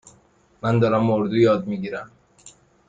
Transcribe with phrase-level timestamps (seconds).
[0.61, 2.11] من دارم اردو یاد می گیرم.